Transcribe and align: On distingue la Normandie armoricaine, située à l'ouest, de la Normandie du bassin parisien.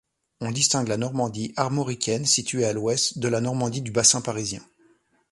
On 0.39 0.49
distingue 0.49 0.87
la 0.87 0.97
Normandie 0.97 1.53
armoricaine, 1.57 2.25
située 2.25 2.65
à 2.65 2.73
l'ouest, 2.73 3.19
de 3.19 3.27
la 3.27 3.39
Normandie 3.39 3.83
du 3.83 3.91
bassin 3.91 4.19
parisien. 4.19 4.63